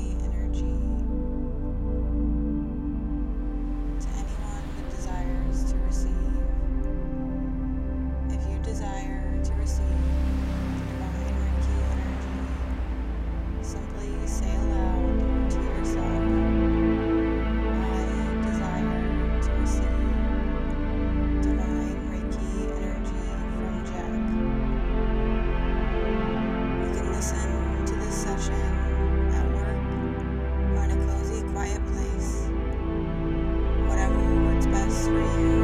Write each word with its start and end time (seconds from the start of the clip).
Christmas. 34.96 35.55